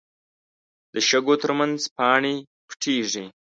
د 0.93 0.95
شګو 1.07 1.35
تر 1.41 1.51
منځ 1.59 1.79
پاڼې 1.97 2.35
پټېږي 2.67 3.25